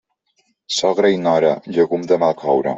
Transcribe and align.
Sogra 0.77 1.13
i 1.17 1.21
nora, 1.27 1.53
llegum 1.77 2.11
de 2.13 2.23
mal 2.25 2.39
coure. 2.45 2.69